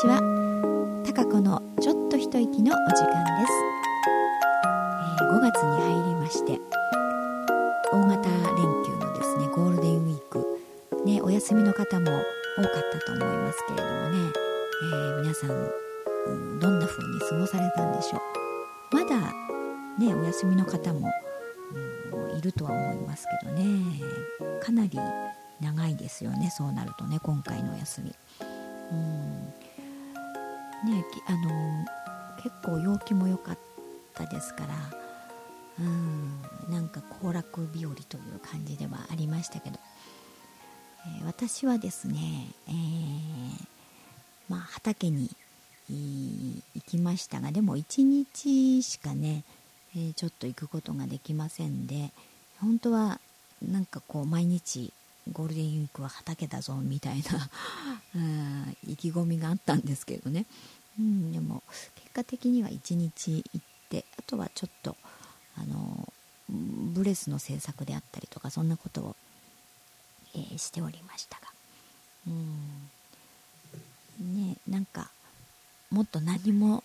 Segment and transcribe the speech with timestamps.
[0.00, 0.22] ちは。
[1.04, 3.52] たかこのちょっと一息のお時間です、
[5.20, 6.60] えー5月に入りまして
[7.92, 8.38] 大型連
[8.84, 10.46] 休のですねゴールデンウィーク。
[11.04, 14.32] ねお休みの方も多かったと思いますけれどもね、
[14.82, 18.18] えー皆さん、うんどんな風に過ごされたんでしょ
[18.92, 18.94] う。
[18.94, 19.16] まだ
[19.98, 21.10] ねお休みの方も、
[22.30, 23.64] うんいるとは思いますけどね。
[24.62, 24.90] かなり
[25.60, 28.14] 長いですよねそうなるとね今回のお休み。
[28.92, 29.67] うん。
[30.84, 31.84] ねあの
[32.42, 33.58] 結構陽気も良かっ
[34.14, 34.74] たですから
[35.80, 42.74] うんなんか行楽日和という感じではありましたけど、えー私はですね、えー
[44.48, 45.30] まあ、畑に
[45.88, 49.44] 行きましたがでも1日しかね、
[49.96, 52.10] えーちょっと行くことができませんで
[52.60, 53.20] 本当は
[53.62, 54.92] なんかこう毎日
[55.32, 57.48] ゴールデンウィークは畑だぞみたいな
[58.86, 60.46] 意気込みがあったんですけどね、
[60.98, 61.62] うん、でも
[61.94, 64.96] 結果的には1日行ってあとはちょっと
[65.56, 66.12] あの
[66.48, 69.16] ブレスの制作であったりとかそんなことを、
[70.34, 71.48] えーしておりましたが、
[72.26, 72.90] うん。
[74.48, 75.10] ね、なんか
[75.90, 76.82] もっと何も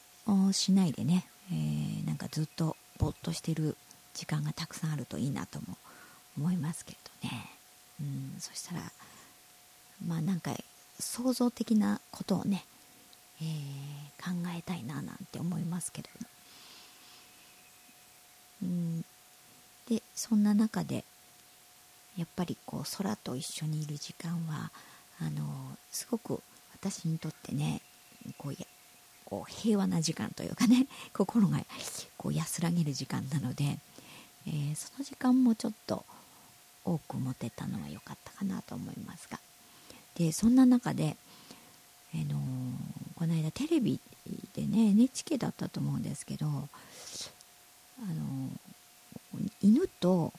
[0.52, 3.75] しないでね、えーなんかずっとぼっとしてる
[4.14, 5.77] 時間がたくさんあるといいなとも
[6.38, 7.50] 思いますけれどね、
[8.02, 8.81] うん、そしたら
[10.05, 10.52] まあなんか
[11.00, 12.66] 創造的なことをね、
[13.44, 13.83] えー
[14.23, 16.27] 考えたいななんて思いますけれども、
[18.63, 19.02] うん、
[19.89, 21.03] でそんな中で
[22.17, 24.71] やっぱりこう空と一緒にいる時間は
[25.19, 25.44] あの
[25.91, 26.41] すごく
[26.73, 27.81] 私にとってね
[28.38, 28.59] こうや
[29.25, 31.59] こう平和な時間というかね 心が
[32.17, 33.77] こう安らげる時間なので、
[34.47, 36.05] えーその時間もちょっと
[36.86, 39.39] 多く持てたのは良かったかなと思いますが。
[40.16, 41.17] でそんな中で、
[42.14, 42.39] あの
[43.16, 44.00] この間テレビ
[44.55, 46.70] でね NHK だったと思うんですけど、あの
[49.61, 50.32] 犬と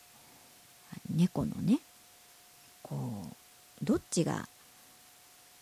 [1.11, 1.81] 猫のね
[2.83, 2.97] こ
[3.83, 4.49] うどっちが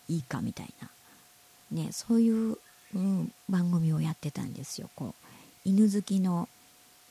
[0.09, 0.91] いいかみたいな、
[1.71, 2.59] ね、そういう、
[2.95, 4.91] うん番組をやってたんですよ。
[4.95, 5.29] こう
[5.65, 6.49] 犬好きの、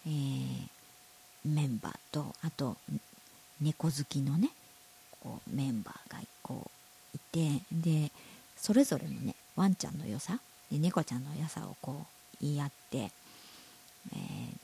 [0.06, 0.72] えー
[1.46, 2.78] メンバーとあと
[3.62, 4.50] 猫好きのね
[5.20, 6.70] こうメンバーがこ
[7.14, 8.12] ういてで
[8.62, 10.40] それぞれのねワンちゃんの良さ
[10.72, 14.62] 猫ちゃんの良さをこう言い合って、えー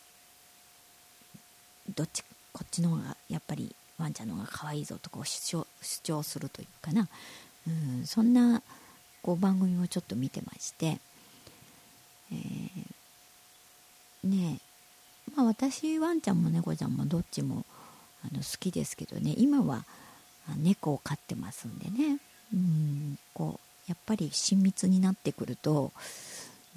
[1.96, 2.22] どっち
[2.52, 5.66] こっちの方がやっぱりワンちゃんの方が可愛いぞとこう主
[6.04, 7.08] 張するというかな、
[7.66, 8.62] うん、そんな
[9.22, 11.00] こう番組をちょっと見てまして、
[12.32, 17.66] えーねえまあ私ワンちゃんも猫ちゃんもどっちも
[18.26, 19.86] あの好きですけどね今は
[20.58, 22.20] 猫を飼ってますんでね、
[22.54, 25.92] うん、こうやっぱり親密になってくると、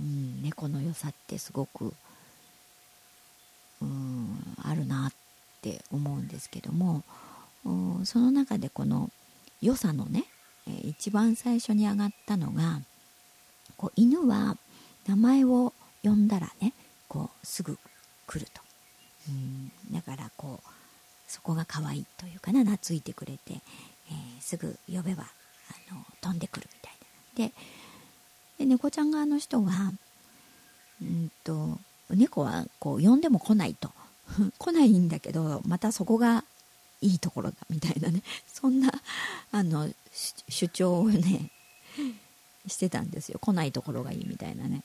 [0.01, 1.93] うん、猫の良さってすごく、
[3.83, 5.13] うん、あるなっ
[5.63, 7.03] て思うんですけども
[7.65, 9.11] うんその中でこの
[9.61, 10.25] 良さのね、
[10.85, 12.81] 一番最初に上がったのが
[13.77, 14.57] こう犬は
[15.07, 16.73] 名前を呼んだらね
[17.09, 17.79] こうすぐ
[18.27, 18.63] 来ると、
[19.29, 20.69] うん、だからこう
[21.27, 23.61] そこが可愛いというかな懐いてくれて、えー
[24.41, 26.93] すぐ呼べばあの飛んでくるみたい
[27.47, 27.53] な
[28.59, 29.93] で猫ちゃん側の人は
[31.01, 31.79] うんと
[32.11, 33.91] 猫はこう呼んでも来ないと。
[34.59, 36.45] 来ないんだけどまたそこが
[37.01, 38.23] いいところだみたいなね。
[38.53, 38.93] そんな
[39.53, 39.91] あの
[40.49, 41.51] 主張をね
[42.67, 43.39] してたんですよ。
[43.41, 44.83] 来ないところがいいみたいなね。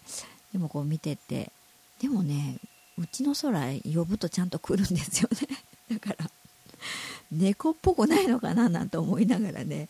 [0.52, 1.52] でもこう見てて。
[2.00, 2.58] でもね
[2.98, 5.48] うちの空呼ぶとちゃんと来るんですよね。
[5.92, 6.30] だから
[7.32, 9.90] 猫っぽくないのかななんて思いながらね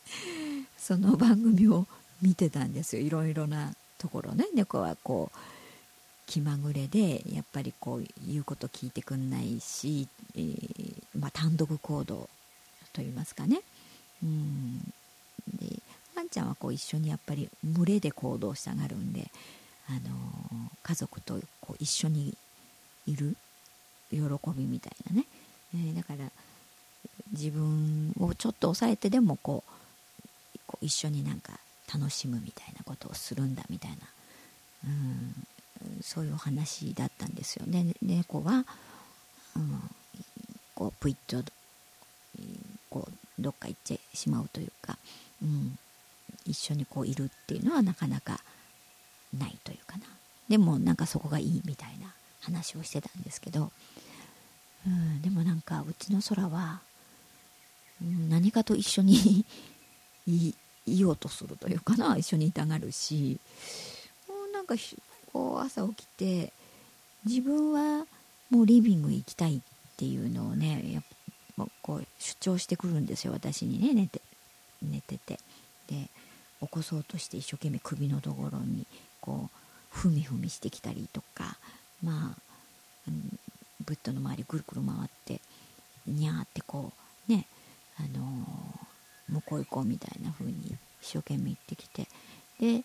[0.78, 1.88] その番組を
[2.26, 3.04] 見てたんですよ。
[3.04, 4.46] いろいろなところね。
[4.56, 5.38] 猫はこう
[6.26, 12.28] 気まぐれでやっぱりこう言うこと聞いてくんないし、えーまあ、単独行動
[12.94, 13.62] といいますかね。
[14.24, 14.80] うん。
[15.54, 15.80] で
[16.16, 19.30] ワンちゃんはこう一緒にやっぱり群れで行動したがるんで、
[19.88, 20.02] あのー
[20.82, 22.38] 家族とこう一緒に
[23.08, 23.36] いる
[24.12, 24.20] 喜
[24.56, 25.26] びみたいなね、
[25.74, 26.30] えーだから
[27.32, 31.60] 自分をちょっと抑えてでもこう一緒になんか
[31.94, 33.98] 楽しむみたいなことをするんだみたいな、
[34.86, 37.94] うん、そういうお話だったんですよね。
[38.02, 38.66] 猫は、
[39.56, 39.90] うん、
[40.74, 41.52] こうプイッと
[42.90, 44.98] こうどっか行ってしまうというか、
[45.42, 45.78] うん、
[46.46, 48.40] 一緒にこういるっていうのはなかなか
[49.38, 50.06] ないというかな。
[50.50, 53.72] でもなんかそこがいいみたいな話をしてたんですけど、
[54.86, 56.82] うん、でもなんかうちの空は、
[58.02, 59.46] うん、何かと一緒に
[60.28, 60.54] い
[60.86, 63.40] いようとするというかな一緒にいたがるし。
[64.28, 64.76] もうなんか
[65.32, 66.54] こう朝起きて
[67.26, 68.06] 自分は
[68.50, 69.60] もうリビング行きたいっ
[69.98, 71.04] ていうのをねやっ
[71.58, 74.22] ぱこう主張してくるんですよ私にね寝て
[74.82, 75.40] 寝てて。
[75.88, 76.10] で
[76.62, 78.88] 起こそうとして一生懸命首のところに
[79.22, 81.58] こうふみふみしてきたりとか
[82.04, 82.42] まあ、
[83.08, 83.40] うん、
[83.86, 85.42] ブッドの周りぐるぐる回って
[86.08, 86.92] にゃーってこ
[87.30, 87.46] うね
[87.98, 88.75] あのー、
[89.30, 92.08] 向こう行こうみたいな風に一生懸命言ってきて
[92.60, 92.84] で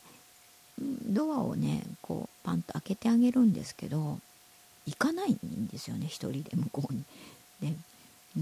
[1.06, 4.18] ドアをねこうパンと開けてあげるんですけど
[4.86, 7.04] 行かないんですよね一人で向こうに。
[7.60, 7.74] で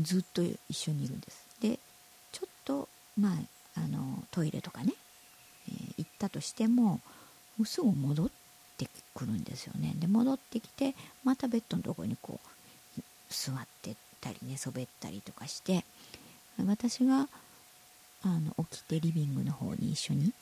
[0.01, 1.47] ずっと一緒にいるんです。
[1.61, 1.79] で
[2.33, 3.31] ちょっとま
[3.77, 4.93] ああのトイレとかね、
[5.69, 7.01] えー、行ったとしても
[7.65, 8.31] すぐ戻っ
[8.77, 9.95] てくるんですよね。
[9.97, 10.95] で戻ってきて
[11.25, 12.39] またベッドのとこにこ
[12.97, 15.85] う座ってたり寝そべったりとかして
[16.65, 17.29] 私が
[18.25, 20.33] あの起きてリビングの方に一緒に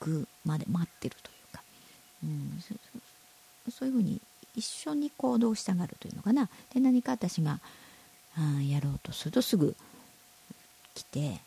[0.00, 1.62] 行くまで待ってるというか、
[2.24, 2.62] うん、
[3.70, 4.20] そういうふうに
[4.54, 6.48] 一緒に行動したがるというのかな。
[6.74, 7.60] で何か私が
[8.36, 9.76] あやろうとするとすぐ
[10.94, 11.40] 来て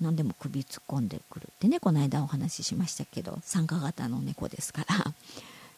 [0.00, 5.14] 何でも首突っ込んでくるってねこの間お話ししましたけど参加型の猫ですから。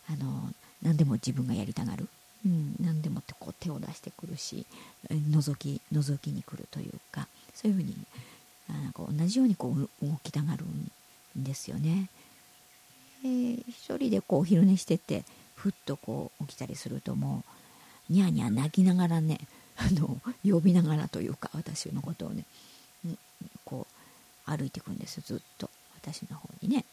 [0.08, 0.52] あの
[0.82, 2.08] 何でも自分がやりたがる、
[2.44, 4.66] うん、何でもってこう手を出してくるし
[5.08, 7.94] 覗き覗きに来るというかそういうふうに
[8.72, 10.90] なんか同じようにこう動きたがるん
[11.36, 12.08] ですよね。
[13.24, 15.24] えー、一人でこうお昼寝してて
[15.54, 17.44] ふっとこう起きたりするとも
[18.08, 19.38] うニャーニャー泣きながらね
[19.76, 22.44] あの呼びながらというか私のことをね
[23.64, 23.86] こ
[24.46, 25.70] う歩いていくんですずっと。
[26.02, 26.84] 私の方にね。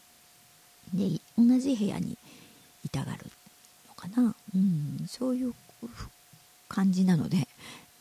[0.94, 2.18] で同じ部屋に
[2.86, 3.26] いたがる
[3.88, 5.54] のかな、うん、そういう
[6.70, 7.48] 感じなので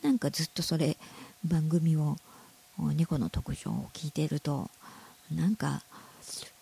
[0.02, 0.96] なんかずっとそれ
[1.44, 2.17] 番組を
[2.78, 4.70] 猫の特徴を聞いてると
[5.34, 5.82] なんか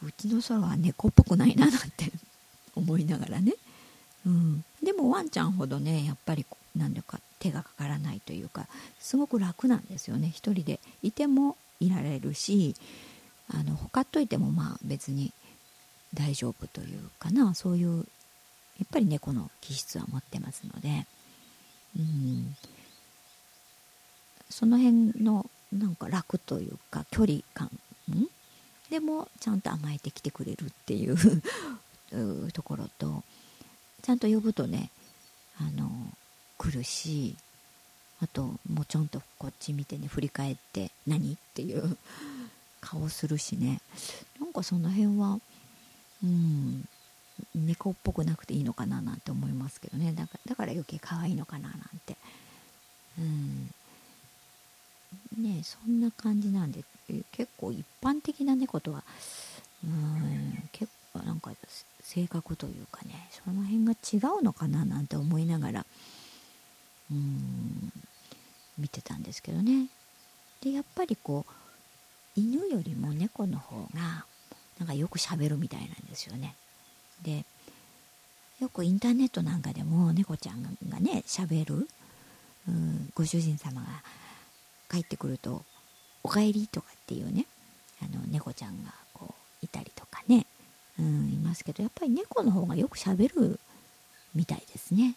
[0.02, 2.12] うちの空は猫っぽくないななんて
[2.76, 3.54] 思いながらね。
[4.26, 8.68] うん、でもワンちゃんほどねやっぱり何だか手がかからないというか
[8.98, 10.30] すごく楽なんですよね。
[10.34, 12.74] 一人でいてもいられるし
[13.48, 15.32] あのほかっといてもまあ別に
[16.14, 17.54] 大丈夫というかな。
[17.54, 18.06] そういう
[18.78, 21.06] やっぱり猫の気質は持ってますので、
[21.98, 22.56] うん、
[24.50, 27.70] その辺のなんか楽というか距離感、
[28.90, 31.16] でもちゃんと甘えてきてくれるっていう
[32.52, 33.24] ところと
[34.02, 34.90] ちゃんと呼ぶとね
[35.58, 35.90] あの
[36.58, 37.36] 来るし
[38.20, 41.96] あともうちょんとこっち見てね振り返って何っていう
[42.80, 43.80] 顔するしね。
[44.38, 45.40] なんかその辺は
[46.22, 46.86] うん
[47.54, 50.12] 猫っぽくなくていいのかななんて思いますけどね。
[50.12, 52.16] だからだから余計可愛いのかななんて。
[53.18, 53.74] うん。
[55.36, 56.84] ねそんな感じなんで
[57.32, 59.02] 結構一般的な猫とは
[59.84, 61.52] うん結構なんか
[62.02, 65.86] 性格というかねその辺が違うのかななんて思いながら
[67.10, 67.92] うん
[68.78, 69.88] 見てたんですけどね。
[70.60, 71.52] でやっぱりこう
[72.40, 74.24] 犬よりも猫の方が
[74.78, 76.56] なんかよくしゃべるみたいなんですよね。
[77.22, 77.44] で
[78.60, 81.88] よくインターネットなんかでも猫ちゃんがねしゃべる
[82.66, 83.86] うんご主人様が
[84.90, 85.64] 帰ってくると
[86.22, 87.46] 「おかえり」とかっていうね
[88.02, 90.46] あの猫ちゃんがこういたりとかね
[90.98, 93.58] うん、いますけどやっぱり猫の方がよくしゃべる
[94.34, 95.16] みたいですね。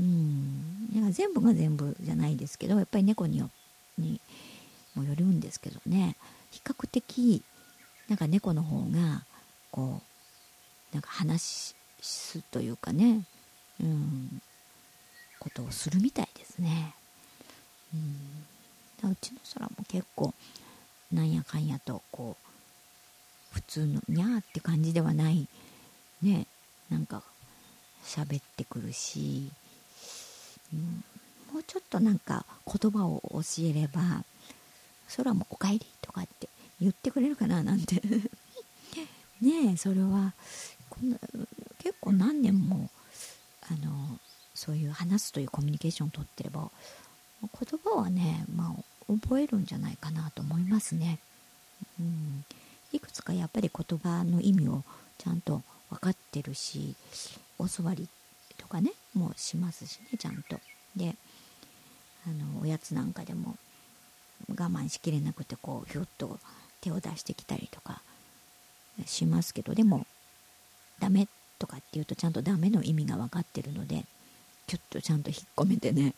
[0.00, 3.50] うん、だから全部が全部じゃないですけどやっぱり猫によ
[3.96, 4.20] に
[4.94, 6.16] もよるんですけどね
[6.50, 7.42] 比較的
[8.08, 9.24] なんか猫の方が
[9.70, 10.00] こ
[10.92, 13.24] うなんか話すというかね、
[13.80, 14.42] うん、
[15.38, 16.94] ことをするみたいですね。
[17.92, 18.46] うん、
[19.08, 20.34] うちの空も結構
[21.12, 25.46] なんやかんやとこう普通のにゃーって感じではない。
[26.22, 26.46] ね
[26.90, 27.22] なんか
[28.04, 29.50] 喋ってくるし、
[30.72, 31.04] うん、
[31.52, 34.24] もうちょっとなんか言葉を教えれば
[35.16, 36.48] 空もおかえりとかって
[36.80, 38.02] 言ってくれるかななんて。
[39.40, 40.32] ねえそれは
[40.88, 41.18] こんな
[41.78, 42.88] 結構何年も
[43.62, 44.18] あの
[44.54, 46.70] そういう話すというコミュニケーションをとってれば
[47.42, 51.18] 言葉はね、まあ、覚えるんじゃないかなと思いますね。
[52.00, 52.44] うん
[52.92, 54.84] いくつかやっぱり言葉の意味を
[55.18, 56.94] ちゃんと分かってるし
[57.58, 58.08] お座り
[58.56, 60.58] とかねもうしますしねちゃんと。
[60.96, 61.16] で
[62.26, 63.56] あのおやつなんかでも
[64.48, 66.38] 我慢しきれなくてこうひょっと
[66.80, 68.02] 手を出してきたりとか
[69.06, 70.06] しますけどでも
[71.00, 74.04] ダメとかって言うとちゃんとダメの意味が分かってるので
[74.66, 76.14] ちょっとちゃんと引っ込めてね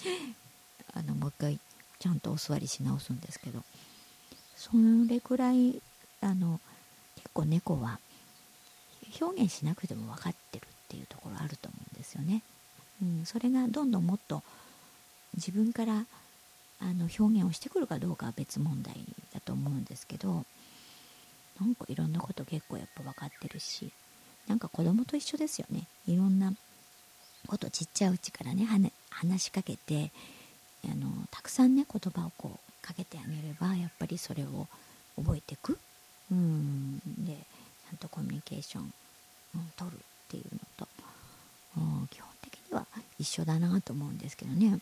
[0.92, 1.60] あのもう一回
[1.98, 3.62] ちゃんとお座りし直すんですけど
[4.56, 4.70] そ
[5.08, 5.80] れくらい
[6.20, 6.60] あの
[7.16, 7.98] 結構猫は
[9.20, 12.42] 表現しなくても分かってるっていうところあると思うんですよね。
[13.02, 14.42] うん、それがどんどんもっと
[15.36, 16.06] 自分から
[16.80, 18.94] あの表現をしてくるかどうかは別問題
[19.32, 20.44] だと思うんですけど
[21.60, 23.92] なんかいろんなこと結構やっぱ分かってるし
[24.46, 26.52] なんか子供と一緒ですよねいろんな
[27.46, 28.66] ことちっちゃいうちからね
[29.10, 30.10] 話しかけて
[30.90, 34.66] あのたくさんね言葉をこうかけてあげればやっぱりそれを
[35.16, 35.78] 覚えていく。
[36.30, 36.98] うん。
[37.18, 38.92] でちゃんとコミュニケーション、
[39.54, 40.88] うん、取るっていうのと、
[41.76, 42.86] うん、基本的には
[43.18, 44.78] 一緒だなと思うんですけどね。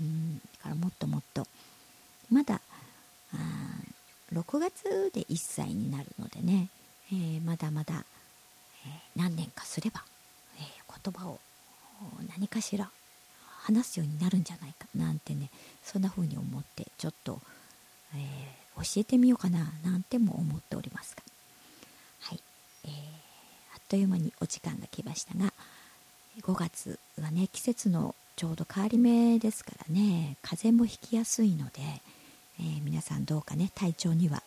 [0.00, 0.38] うん。
[0.38, 1.46] だからもっともっと。
[2.30, 2.60] まだ
[3.34, 3.36] あ
[4.32, 6.68] 6月で1歳になるのでね、
[7.12, 8.04] えー、まだまだ、
[8.86, 10.04] えー、何年かすれば、
[10.56, 11.40] えー、言葉を
[12.36, 12.90] 何かしら
[13.62, 15.50] 話すようになるんじゃないかなんてね
[15.82, 17.40] そんな風に思ってちょっと、
[18.14, 21.22] えー、教えてみようかななんても思っておりますが
[22.20, 22.40] はい、
[22.84, 22.90] えー、
[23.74, 25.52] あっという間にお時間が来ましたが
[26.42, 31.72] 5月はね季節のちょうど変わり目ですからね風邪もひきやすいので、
[32.58, 34.42] えー、皆さんどうかね体調には、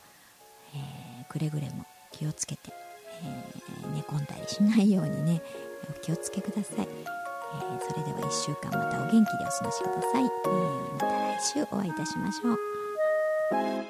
[0.76, 5.44] えくれぐれも気をつけて、え寝込んだりしないようにね
[5.88, 7.23] お気をつけください。
[7.54, 13.83] えー、それでは1週間またお元気でお過ごしください、えー、また来週お会いいたしましょう。